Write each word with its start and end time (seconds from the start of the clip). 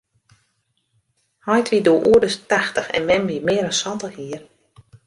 Heit 1.47 1.67
wie 1.71 1.81
doe 1.87 1.99
oer 2.09 2.21
de 2.23 2.31
tachtich 2.51 2.87
en 2.97 3.03
mem 3.09 3.25
mear 3.47 3.65
as 3.71 3.79
santich 3.83 4.15
jier. 4.21 4.41